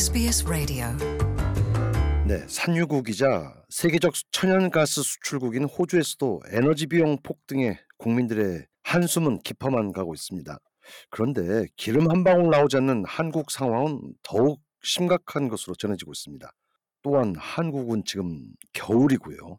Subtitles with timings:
[0.00, 0.86] SBS Radio.
[2.26, 10.58] 네, 산유국이자 세계적 천연가스 수출국인 호주에서도 에너지 비용 폭등에 국민들의 한숨은 깊어만 가고 있습니다.
[11.10, 16.50] 그런데 기름 한 방울 나오지 않는 한국 상황은 더욱 심각한 것으로 전해지고 있습니다.
[17.02, 18.40] 또한 한국은 지금
[18.72, 19.58] 겨울이고요.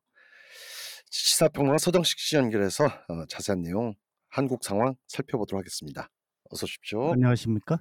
[1.12, 3.94] 시사평론가 서정식 씨 연결해서 어, 자세한 내용
[4.28, 6.10] 한국 상황 살펴보도록 하겠습니다.
[6.50, 7.14] 어서 오십시오.
[7.14, 7.78] 안녕하십니까?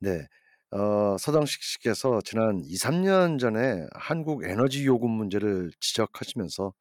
[0.00, 0.26] 네.
[0.72, 6.72] 어, 서정식 씨께서 지난 2, 3년 전에 한국 에너지 요금 문제를 지적하시면서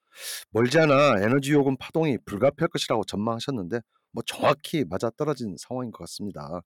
[0.52, 3.80] 멀지 않아 에너지 요금 파동이 불가피할 것이라고 전망하셨는데
[4.12, 6.62] 뭐 정확히 맞아떨어진 상황인 것 같습니다.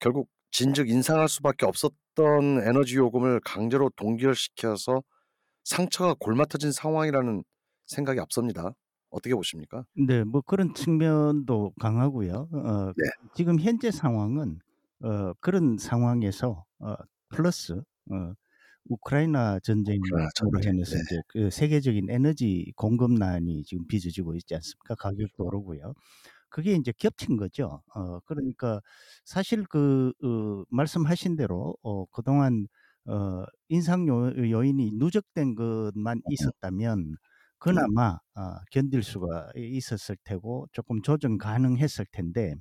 [0.00, 5.02] 결국 진즉 인상할 수밖에 없었던 에너지 요금을 강제로 동결시켜서
[5.64, 7.42] 상처가 골마터진 상황이라는
[7.86, 8.72] 생각이 앞섭니다.
[9.10, 9.84] 어떻게 보십니까?
[9.94, 12.48] 네, 뭐 그런 측면도 강하고요.
[12.52, 13.04] 어, 네.
[13.34, 14.58] 지금 현재 상황은
[15.04, 16.94] 어, 그런 상황에서 어,
[17.28, 18.34] 플러스 어,
[18.86, 21.00] 우크라이나 전쟁으로 전쟁, 인해서 네.
[21.02, 24.94] 이제 그 세계적인 에너지 공급난이 지금 빚어지고 있지 않습니까?
[24.96, 25.94] 가격도 오르고요.
[26.50, 27.82] 그게 이제 겹친 거죠.
[27.94, 28.80] 어, 그러니까
[29.24, 32.68] 사실 그 어, 말씀하신 대로 어, 그동안
[33.06, 37.16] 어, 인상 요, 요인이 누적된 것만 있었다면
[37.58, 42.54] 그나마 아, 견딜 수가 있었을 테고 조금 조정 가능했을 텐데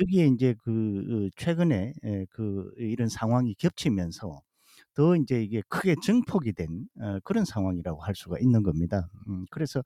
[0.00, 4.40] 여기에 이제 그 어, 최근에 에, 그 이런 상황이 겹치면서
[4.94, 9.08] 더 이제 이게 크게 증폭이 된 어, 그런 상황이라고 할 수가 있는 겁니다.
[9.28, 9.82] 음, 그래서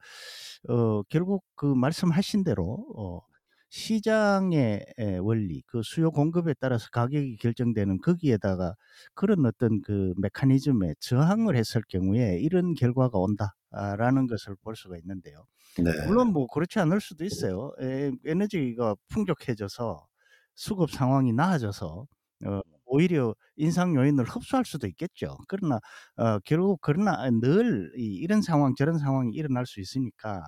[0.68, 3.20] 어, 결국 그 말씀하신 대로 어,
[3.70, 8.74] 시장의 에, 원리, 그 수요 공급에 따라서 가격이 결정되는 거기에다가
[9.14, 15.44] 그런 어떤 그 메커니즘에 저항을 했을 경우에 이런 결과가 온다라는 것을 볼 수가 있는데요.
[15.78, 15.90] 네.
[16.06, 17.72] 물론 뭐 그렇지 않을 수도 있어요.
[17.80, 20.06] 에, 에너지가 풍족해져서
[20.54, 22.06] 수급 상황이 나아져서
[22.46, 25.36] 어, 오히려 인상 요인을 흡수할 수도 있겠죠.
[25.48, 25.76] 그러나
[26.16, 30.42] 어, 결국 그러나 늘 이, 이런 상황 저런 상황이 일어날 수 있으니까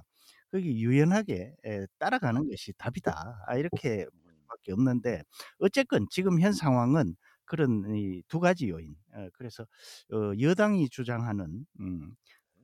[0.52, 3.44] 거기 유연하게 에, 따라가는 것이 답이다.
[3.46, 5.22] 아, 이렇게 볼 수밖에 없는데
[5.60, 8.94] 어쨌건 지금 현 상황은 그런 이 두 가지 요인.
[9.14, 9.64] 어, 그래서
[10.12, 12.14] 어, 여당이 주장하는 음,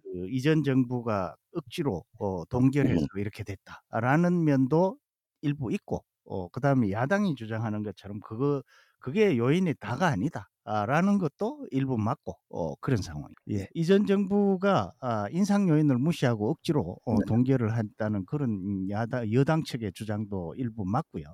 [0.03, 4.99] 그 이전 정부가 억지로 어, 동결해서 이렇게 됐다라는 면도
[5.43, 8.63] 일부 있고, 어, 그 다음에 야당이 주장하는 것처럼 그거
[9.01, 10.51] 그게 요인이 다가 아니다.
[10.71, 13.35] 아, 라는 것도 일부 맞고 어, 그런 상황이에요.
[13.53, 13.69] 예.
[13.73, 17.25] 이전 정부가 아, 인상 요인을 무시하고 억지로 어, 네.
[17.27, 21.25] 동결을 했다는 그런 야당 여당 측의 주장도 일부 맞고요.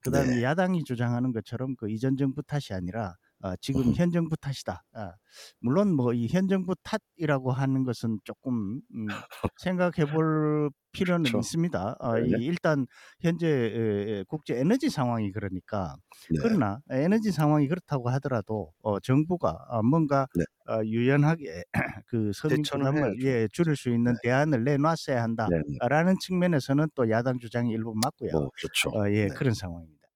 [0.00, 0.42] 그다음에 네.
[0.42, 3.92] 야당이 주장하는 것처럼 그 이전 정부 탓이 아니라 아, 지금 음.
[3.94, 4.84] 현 정부 탓이다.
[4.94, 5.12] 아,
[5.60, 9.22] 물론 뭐 이 현 정부 탓이라고 하는 것은 조금 음,
[9.56, 11.38] 생각해 볼 필요는 그렇죠.
[11.38, 11.96] 있습니다.
[12.00, 12.36] 아, 이 네.
[12.46, 12.86] 일단
[13.20, 15.96] 현재 에, 에, 국제 에너지 상황이 그러니까
[16.30, 16.38] 네.
[16.42, 20.44] 그러나 에너지 상황이 그렇다고 하더라도 어, 정부가 어, 뭔가 네.
[20.68, 21.64] 어, 유연하게
[22.06, 23.16] 그 서민 대처는 부담을 해야죠.
[23.22, 24.18] 예, 줄일 수 있는 네.
[24.22, 26.18] 대안을 내놨어야 한다라는 네.
[26.20, 28.30] 측면에서는 또 야당 주장이 일부 맞고요.
[28.32, 28.90] 뭐 그렇죠.
[28.90, 29.34] 어, 예, 네.
[29.34, 30.08] 그런 상황입니다.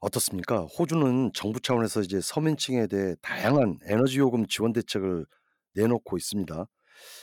[0.00, 0.62] 어떻습니까?
[0.62, 5.26] 호주는 정부 차원에서 이제 서민층에 대해 다양한 에너지 요금 지원 대책을
[5.74, 6.66] 내놓고 있습니다.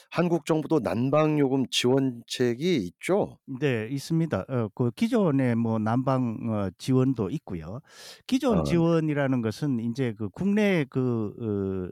[0.09, 3.39] 한국 정부도 난방 요금 지원책이 있죠.
[3.59, 4.45] 네, 있습니다.
[4.47, 7.81] 어, 그 기존의 뭐 난방 어, 지원도 있고요.
[8.25, 8.63] 기존 아.
[8.63, 11.91] 지원이라는 것은 이제 그 국내 그,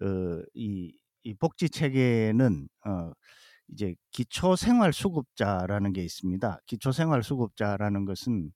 [0.00, 0.92] 어, 어, 이,
[1.24, 3.12] 이 복지 체계는 어,
[3.72, 6.60] 이제 기초 생활 수급자라는 게 있습니다.
[6.66, 8.50] 기초 생활 수급자라는 것은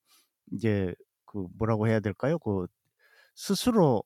[0.53, 0.95] 이제
[1.33, 2.39] 그 뭐라고 해야 될까요?
[2.39, 2.67] 그
[3.37, 4.03] 스스로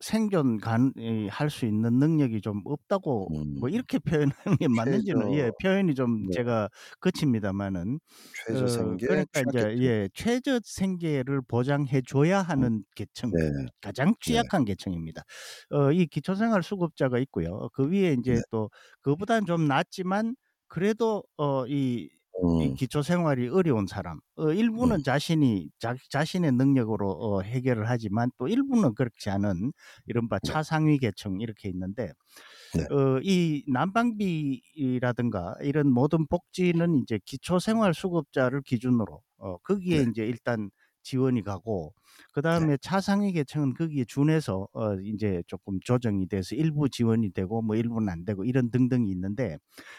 [0.00, 0.58] 생존
[1.30, 3.60] 할 수 있는 능력이 좀 없다고 음.
[3.60, 6.32] 뭐 이렇게 표현하는 게 맞는지는 예 표현이 좀 네.
[6.32, 6.68] 제가
[7.00, 8.00] 거칩니다만은
[8.32, 9.76] 최저 어, 생계, 그러니까 이제.
[9.80, 13.68] 예 최저 생계를 보장해 줘야 하는 계층 네.
[13.80, 15.22] 가장 취약한 계층입니다.
[15.70, 17.68] 어, 이 기초생활 수급자가 있고요.
[17.74, 18.42] 그 위에 이제 네.
[18.50, 18.70] 또
[19.02, 20.36] 그보다는 좀 낫지만
[20.68, 21.72] 그래도 어, 이,
[22.04, 28.30] 이 음, 기초 생활이 어려운 사람, 어, 일부는 자신이 자, 자신의 능력으로 어, 해결을 하지만
[28.38, 29.72] 또 일부는 그렇지 않은
[30.06, 32.12] 이른바 차상위 계층 이렇게 있는데
[32.74, 32.88] 네.
[32.94, 40.10] 어, 이 난방비라든가 이런 모든 복지는 이제 기초 생활 수급자를 기준으로 어, 거기에 네.
[40.10, 40.70] 이제 일단
[41.02, 41.94] 지원이 가고
[42.32, 47.76] 그 다음에 차상위 계층은 거기에 준해서 어 이제 조금 조정이 돼서 일부 지원이 되고 뭐
[47.76, 49.58] 일부는 안 되고 이런 등등이 있는데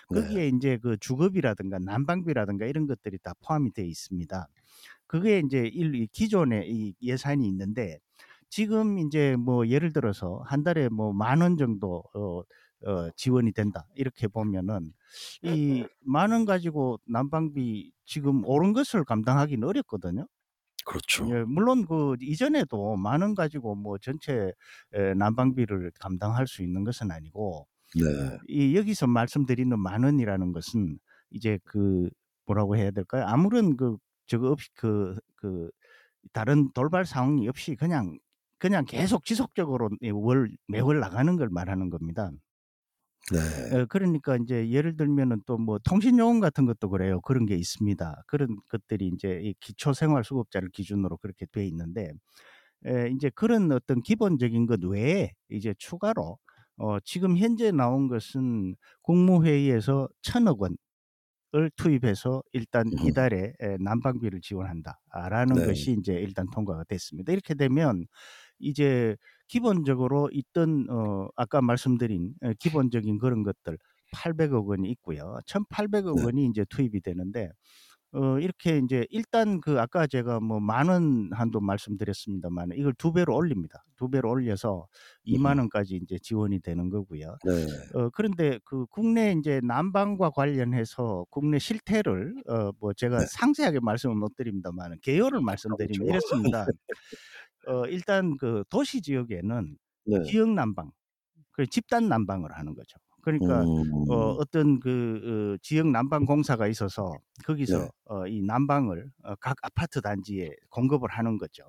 [0.10, 0.22] 네.
[0.22, 4.48] 거기에 이제 그 주거비라든가 난방비라든가 이런 것들이 다 포함이 되어 있습니다.
[5.08, 8.00] 그게 이제 일, 이 기존에 이 예산이 있는데
[8.50, 12.42] 지금 이제 뭐 예를 들어서 한 달에 뭐 만 원 정도 어,
[12.86, 14.94] 어, 지원이 된다 이렇게 보면은
[15.44, 20.28] 이 만 원 가지고 난방비 지금 오른 것을 감당하기는 어렵거든요.
[20.86, 21.30] 그렇죠.
[21.30, 24.52] 예 물론 그 이전에도 만원 가지고 뭐 전체
[24.94, 28.38] 에 난방비를 감당할 수 있는 것은 아니고 네.
[28.48, 31.00] 이 여기서 말씀드리는 만 원이라는 것은
[31.32, 32.10] 이제 그
[32.46, 33.26] 뭐라고 해야 될까요?
[33.28, 33.98] 아무런 그
[34.28, 35.70] 저거 없이 그 그
[36.32, 38.18] 다른 돌발 상황이 없이 그냥
[38.58, 42.32] 그냥 계속 지속적으로 이월 매월 나가는 걸 말하는 겁니다.
[43.32, 43.74] 네.
[43.74, 47.22] 어 그러니까 인제 예를 들면은 또 뭐 통신요금 같은 것도 그래요.
[47.22, 48.24] 그런 게 있습니다.
[48.28, 52.12] 그런 것들이 인제 이 기초생활수급자를 기준으로 그렇게 돼 있는데
[52.88, 56.40] 에 인제 그런 어떤 기본적인 것 외에 이제 추가로
[56.78, 60.62] 어 지금 현재 나온 것은 국무회의에서 1,000억
[61.54, 62.98] 원을 투입해서 일단 음.
[63.00, 65.64] 이달에 에 난방비를 지원한다라는 네.
[65.64, 67.32] 것이 인제 일단 통과가 됐습니다.
[67.34, 68.06] 이렇게 되면
[68.60, 69.18] 이제
[69.54, 73.78] 기본적으로 있던 어 아까 말씀드린 에 기본적인 그런 것들
[74.12, 75.40] 800억 원이 있고요.
[75.48, 76.24] 1,800억 네.
[76.24, 77.52] 원이 인제 투입이 되는데
[78.14, 83.36] 어 이렇게 인제 일단 그 아까 제가 뭐 만 원 한도 말씀드렸습니다마는 이걸 2 배로
[83.36, 83.86] 올립니다.
[83.98, 84.88] 2 배로 올려서
[85.26, 85.60] 20,000 음.
[85.60, 87.38] 원까지 인제 지원이 되는 거고요.
[87.42, 87.94] 네.
[87.96, 93.28] 어 그런데 그 국내 인제 난방과 관련해서 국내 실태를 어 뭐 제가 네.
[93.28, 96.08] 상세하게 말씀을 못 드립니다마는 개요를 말씀드리면 그렇죠.
[96.08, 96.72] 이렇습니다.
[97.68, 100.18] 어 일단 그 도시 지역에는 네.
[100.24, 100.92] 지역 난방
[101.52, 102.98] 그 집단 난방을 하는 거죠.
[103.24, 103.70] 그러니까
[104.08, 104.38] 어 음.
[104.40, 107.12] 어떤 그 어 지역 난방 공사가 있어서
[107.46, 107.90] 거기서 네.
[108.06, 111.64] 어 이 난방을 어 각 아파트 단지에 공급을 하는 거죠.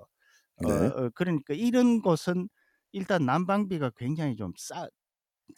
[0.63, 0.87] 어 네.
[0.95, 2.49] 어 그러니까 이런 곳은
[2.93, 4.89] 일단 난방비가 굉장히 좀싸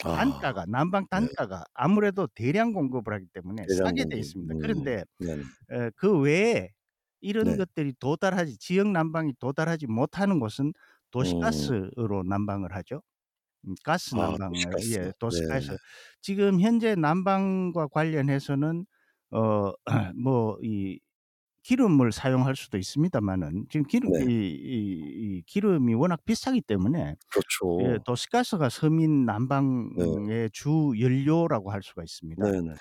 [0.03, 0.11] 아.
[0.15, 1.27] 단가가 난방 네.
[1.37, 4.19] 단가가 아무래도 대량 공급을 하기 때문에 대량 싸게 돼 공급.
[4.19, 4.55] 있습니다.
[4.55, 4.59] 음.
[4.59, 5.43] 그런데 네네.
[5.71, 6.71] 에 그 외에
[7.21, 7.57] 이런 네.
[7.57, 10.73] 것들이 도달하지 지역 난방이 도달하지 못하는 곳은
[11.23, 11.91] 음.
[11.91, 13.01] 도시가스로 난방을 하죠.
[13.67, 14.99] 음 가스 아 난방을 도시가스.
[14.99, 15.71] 예 도시가스.
[15.71, 15.77] 네.
[16.21, 18.85] 지금 현재 난방과 관련해서는
[19.31, 19.73] 어
[20.17, 20.99] 뭐이
[21.63, 24.19] 기름을 사용할 수도 있습니다마는 지금 기름 네.
[24.19, 27.15] 이 이 이 기름이 워낙 비싸기 때문에
[27.81, 27.99] 예 그렇죠.
[28.05, 29.25] 도시가스가 서민
[29.95, 30.05] 네.
[30.05, 32.45] 난방의 주 연료라고 할 수가 있습니다.
[32.51, 32.75] 네네.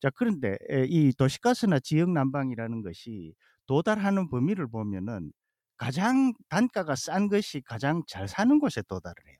[0.00, 3.34] 자 그런데 에이 도시가스나 지역 난방이라는 것이
[3.66, 5.32] 도달하는 범위를 보면은
[5.76, 9.38] 가장 단가가 싼 것이 가장 잘 사는 곳에 도달을 해요.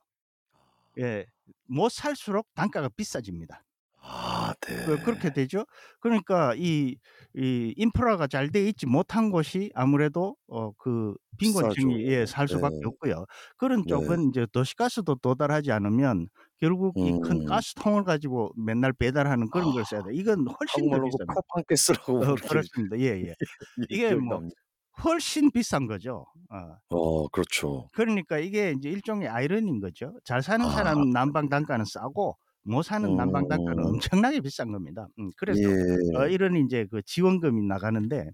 [0.99, 1.27] 예.
[1.67, 3.65] 못 살수록 단가가 비싸집니다.
[4.07, 5.33] 아그 그렇게 네.
[5.33, 5.65] 되죠.
[6.01, 6.97] 그러니까 이
[7.37, 11.75] 이 인프라가 잘 돼 있지 못한 곳이 아무래도 어 그 비싸죠.
[11.77, 12.87] 빈곤층이 예 살 수밖에 네.
[12.87, 13.25] 없고요.
[13.57, 13.89] 그런 네.
[13.89, 16.29] 쪽은 인제 도시가스도 도달하지 않으면
[16.61, 17.45] 결국 이 큰 음.
[17.45, 19.87] 가스통을 가지고 맨날 배달하는 그런 걸 아.
[19.87, 20.13] 써야 돼요.
[20.15, 21.27] 이건 훨씬 더 한국말로 그 비쌉니다.
[21.27, 22.99] 프로판 가스라고 어 그렇습니다.
[22.99, 23.35] 예예.
[23.89, 24.55] 이게 기억이 뭐 납니다.
[25.05, 26.27] 훨씬 비싼 거죠.
[26.51, 26.77] 어.
[26.89, 27.91] 어 그렇죠.
[27.93, 30.19] 그러니까 이게 인제 일종의 아이러니인 거죠.
[30.25, 30.71] 잘 사는 아.
[30.71, 33.85] 사람 난방 단가는 싸고 못 사는 난방 단가는 음.
[33.85, 35.09] 엄청나게 비싼 겁니다.
[35.19, 35.71] 음 그래서
[36.15, 36.31] 어 예.
[36.31, 38.31] 이런 인제 그 지원금이 나가는데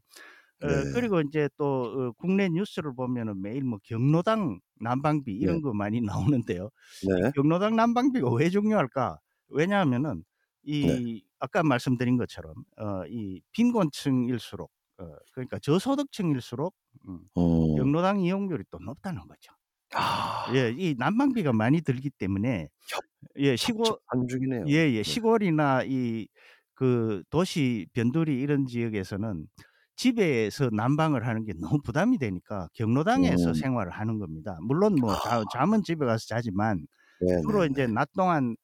[0.62, 0.84] 어 네.
[0.92, 5.38] 그리고 인제 또 어 국내 뉴스를 보면은 매일 뭐 경로당 난방비 네.
[5.40, 6.00] 이런 거 많이
[6.36, 6.70] 나오는데요.
[7.02, 7.32] 이 네.
[7.34, 9.18] 경로당 난방비가 왜 중요할까?
[9.50, 10.24] 왜냐하면은
[10.82, 11.00] 네.
[11.08, 15.04] 이 아까 말씀드린 것처럼 어 이 빈곤층일수록 어
[15.34, 16.74] 그러니까 저소득층일수록
[17.08, 17.74] 음 음.
[17.76, 19.52] 경로당 이용률이 또 높다는 거죠.
[19.94, 20.52] 아.
[20.54, 20.74] 예.
[20.76, 23.02] 이 난방비가 많이 들기 때문에 협
[23.38, 24.68] 예 시골 협첩한중이네요.
[24.68, 25.02] 예 예.
[25.04, 25.16] 네.
[25.42, 26.28] 시골이나 이
[26.74, 29.46] 그 도시 변두리 이런 지역에서는
[29.96, 33.62] 집에서 난방을 하는 게 너무 부담이 되니까 경로당에서 음.
[33.62, 34.58] 생활을 하는 겁니다.
[34.62, 35.50] 물론 뭐자 아.
[35.50, 36.86] 잠은 집에 가서 자지만
[37.40, 37.94] 주로 인제 네네네.
[37.94, 38.59] 낮 동안 예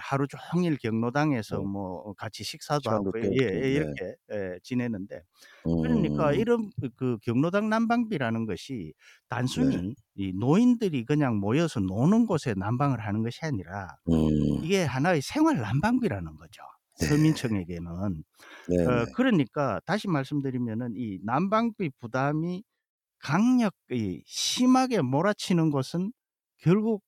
[0.00, 1.64] 하루 종일 경로당에서 네.
[1.64, 3.72] 뭐 같이 식사도 하고 예 네.
[3.72, 5.22] 이렇게 예 지내는데
[5.62, 6.34] 그러니까 음.
[6.34, 9.04] 이런 그그 경로당 난방비라는 것이 네.
[9.28, 14.64] 단순히 이 노인들이 그냥 모여서 노는 곳에 난방을 하는 것이 아니라 음.
[14.64, 16.62] 이게 하나의 생활 난방비라는 거죠,
[17.00, 17.06] 네.
[17.06, 17.90] 서민층에게는.
[17.90, 19.12] 어.
[19.14, 22.64] 그러니까 다시 말씀드리면은 이 난방비 부담이
[23.20, 26.12] 강력히 심하게 몰아치는 곳은
[26.58, 27.02] 결국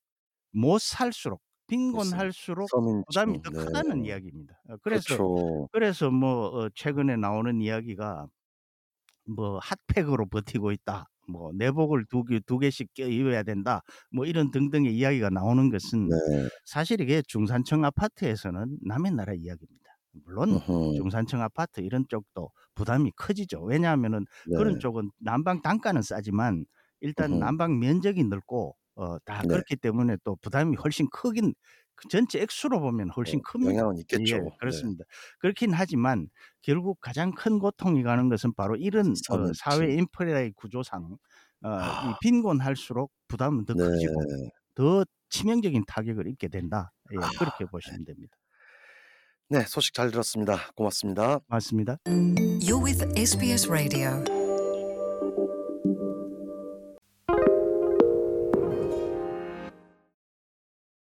[0.53, 2.73] 못 살수록 빈곤할수록
[3.07, 3.39] 부담이.
[3.43, 3.59] 더 네.
[3.65, 4.61] 크다는 이야기입니다.
[4.69, 5.69] 어 그래서 그렇죠.
[5.71, 8.27] 그래서 뭐어 최근에 나오는 이야기가
[9.27, 13.81] 뭐 "핫팩으로 버티고 있다." 뭐 "내복을 2개2 개씩 껴 입어야 된다."
[14.13, 16.49] 뭐 이런 등등의 이야기가 나오는 것은 네.
[16.65, 19.85] 사실 이게 중산층 아파트에서는 남의 나라 이야기입니다.
[20.25, 20.91] 물론 으흠.
[20.93, 23.63] 중산층 아파트 이런 쪽도 부담이 커지죠.
[23.63, 24.79] 왜냐하면은 그런 네.
[24.79, 26.65] 쪽은 난방 단가는 싸지만
[27.01, 27.39] 일단.
[27.39, 29.47] 난방 면적이 넓고 어 다 네.
[29.49, 31.53] 그렇기 때문에 또 부담이 훨씬 크긴
[31.95, 33.71] 그 전체 액수로 보면 훨씬 어 큽니다.
[33.73, 34.37] 영향은 예 있겠죠.
[34.37, 34.49] 네.
[34.59, 35.03] 그렇습니다.
[35.39, 36.27] 그렇긴 하지만
[36.61, 39.93] 결국 가장 큰 고통이 가는 것은 바로 이런 어 사회.
[39.95, 41.03] 인프라의 구조상
[41.63, 42.17] 어이 아.
[42.21, 44.49] 빈곤할수록 부담은 더 커지고 네.
[44.75, 46.91] 더 치명적인 타격을 입게 된다.
[47.13, 47.69] 예 아 그렇게 네.
[47.69, 48.35] 보시면 됩니다.
[49.49, 49.61] 네.
[49.67, 50.57] 소식 잘 들었습니다.
[50.75, 51.39] 고맙습니다.
[51.39, 51.97] 고맙습니다.
[52.05, 54.40] You're with SBS Radio.